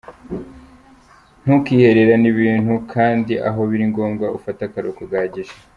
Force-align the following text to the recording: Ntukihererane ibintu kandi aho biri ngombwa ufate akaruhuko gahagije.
Ntukihererane 1.43 2.27
ibintu 2.33 2.73
kandi 2.93 3.33
aho 3.47 3.59
biri 3.69 3.85
ngombwa 3.91 4.25
ufate 4.37 4.59
akaruhuko 4.63 5.03
gahagije. 5.11 5.53